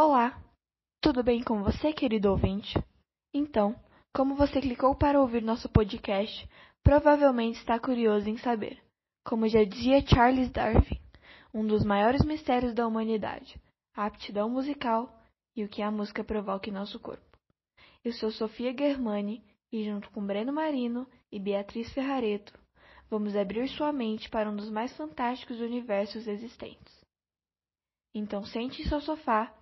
[0.00, 0.40] Olá,
[1.00, 2.78] tudo bem com você, querido ouvinte?
[3.34, 3.74] Então,
[4.14, 6.48] como você clicou para ouvir nosso podcast,
[6.84, 8.80] provavelmente está curioso em saber,
[9.24, 11.00] como já dizia Charles Darwin,
[11.52, 13.60] um dos maiores mistérios da humanidade,
[13.92, 15.12] a aptidão musical
[15.56, 17.36] e o que a música provoca em nosso corpo.
[18.04, 19.42] Eu sou Sofia Germani
[19.72, 22.56] e, junto com Breno Marino e Beatriz Ferrareto,
[23.10, 27.04] vamos abrir sua mente para um dos mais fantásticos universos existentes.
[28.14, 29.52] Então sente em seu sofá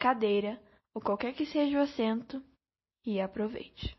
[0.00, 0.58] cadeira
[0.94, 2.42] ou qualquer que seja o assento
[3.04, 3.94] e aproveite.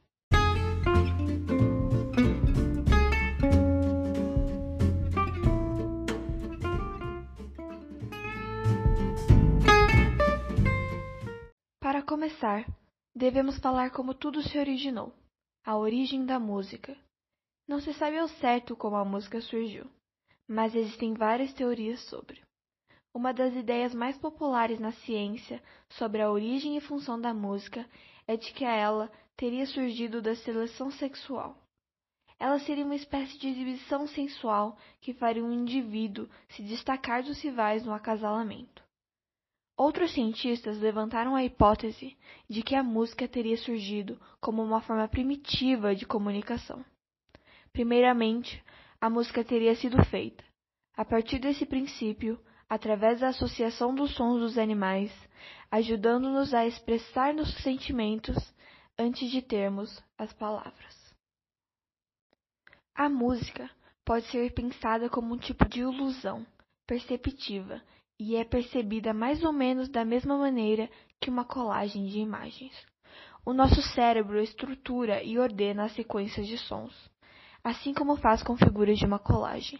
[11.79, 12.65] Para começar,
[13.15, 15.13] devemos falar como tudo se originou,
[15.63, 16.97] a origem da música.
[17.67, 19.85] Não se sabe ao certo como a música surgiu,
[20.47, 22.41] mas existem várias teorias sobre.
[23.13, 27.85] Uma das ideias mais populares na ciência sobre a origem e função da música
[28.25, 31.57] é de que ela teria surgido da seleção sexual.
[32.39, 37.85] Ela seria uma espécie de exibição sensual que faria um indivíduo se destacar dos rivais
[37.85, 38.81] no acasalamento.
[39.77, 42.17] Outros cientistas levantaram a hipótese
[42.49, 46.83] de que a música teria surgido como uma forma primitiva de comunicação.
[47.73, 48.63] Primeiramente,
[48.99, 50.43] a música teria sido feita,
[50.95, 52.39] a partir desse princípio,
[52.71, 55.11] através da associação dos sons dos animais,
[55.69, 58.37] ajudando-nos a expressar nossos sentimentos
[58.97, 61.13] antes de termos as palavras.
[62.95, 63.69] A música
[64.05, 66.47] pode ser pensada como um tipo de ilusão
[66.87, 67.81] perceptiva
[68.17, 72.73] e é percebida mais ou menos da mesma maneira que uma colagem de imagens.
[73.45, 76.95] O nosso cérebro estrutura e ordena as sequências de sons,
[77.63, 79.79] assim como faz com figuras de uma colagem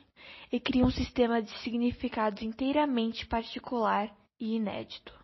[0.52, 5.20] e cria um sistema de significados inteiramente particular e inédito.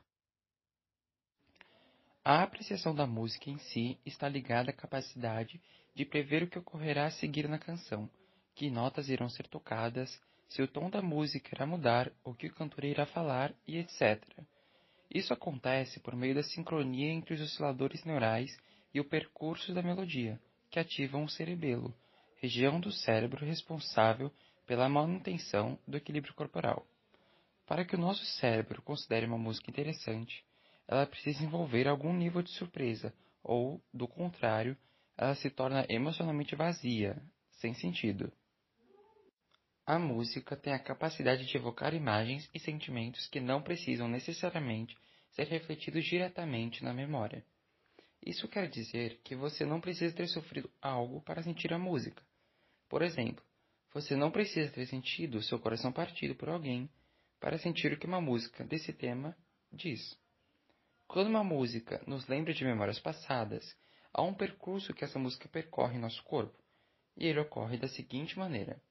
[2.23, 5.61] A apreciação da música em si está ligada à capacidade
[5.95, 8.09] de prever o que ocorrerá a seguir na canção,
[8.54, 12.54] que notas irão ser tocadas, se o tom da música irá mudar, o que o
[12.54, 14.21] cantor irá falar e etc.
[15.14, 18.58] Isso acontece por meio da sincronia entre os osciladores neurais
[18.93, 20.39] e o percurso da melodia,
[20.70, 21.93] que ativam o cerebelo,
[22.37, 24.31] região do cérebro responsável
[24.65, 26.86] pela manutenção do equilíbrio corporal.
[27.65, 30.43] Para que o nosso cérebro considere uma música interessante,
[30.87, 34.77] ela precisa envolver algum nível de surpresa, ou, do contrário,
[35.17, 37.21] ela se torna emocionalmente vazia,
[37.52, 38.31] sem sentido.
[39.86, 44.95] A música tem a capacidade de evocar imagens e sentimentos que não precisam necessariamente
[45.31, 47.43] ser refletidos diretamente na memória.
[48.25, 52.21] Isso quer dizer que você não precisa ter sofrido algo para sentir a música.
[52.89, 53.43] Por exemplo,
[53.93, 56.89] você não precisa ter sentido seu coração partido por alguém
[57.39, 59.36] para sentir o que uma música desse tema
[59.71, 60.17] diz.
[61.08, 63.75] Quando uma música nos lembra de memórias passadas,
[64.14, 66.58] há um percurso que essa música percorre em nosso corpo,
[67.15, 68.81] e ele ocorre da seguinte maneira: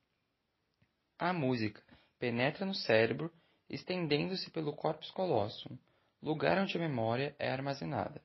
[1.18, 1.82] a música
[2.18, 3.32] penetra no cérebro,
[3.68, 5.76] estendendo-se pelo corpus callosum,
[6.22, 8.22] lugar onde a memória é armazenada.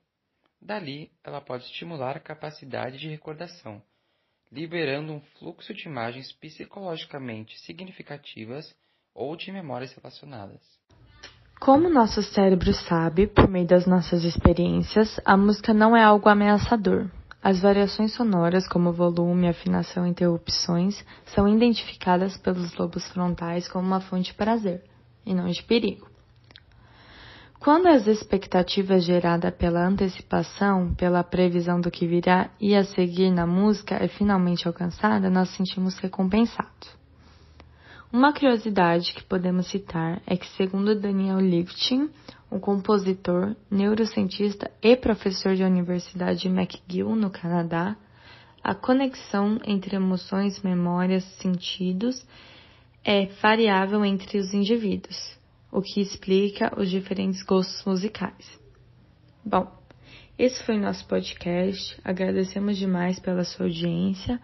[0.62, 3.84] Dali, ela pode estimular a capacidade de recordação,
[4.52, 8.76] liberando um fluxo de imagens psicologicamente significativas
[9.14, 10.62] ou de memórias relacionadas.
[11.60, 17.10] Como nosso cérebro sabe, por meio das nossas experiências, a música não é algo ameaçador.
[17.42, 24.02] As variações sonoras, como volume, afinação e interrupções, são identificadas pelos lobos frontais como uma
[24.02, 24.84] fonte de prazer,
[25.26, 26.11] e não de perigo.
[27.62, 33.46] Quando as expectativas geradas pela antecipação, pela previsão do que virá e a seguir na
[33.46, 36.90] música é finalmente alcançada, nós sentimos recompensados.
[38.12, 42.10] Uma curiosidade que podemos citar é que, segundo Daniel Liftin,
[42.52, 47.96] um compositor, neurocientista e professor de Universidade de McGill, no Canadá,
[48.64, 52.26] a conexão entre emoções, memórias, sentidos
[53.06, 55.40] é variável entre os indivíduos
[55.72, 58.59] o que explica os diferentes gostos musicais.
[59.44, 59.72] Bom,
[60.38, 62.00] esse foi nosso podcast.
[62.03, 64.40] Agradecemos demais pela sua audiência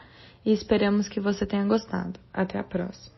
[0.46, 2.20] e esperamos que você tenha gostado.
[2.34, 3.17] Até a próxima.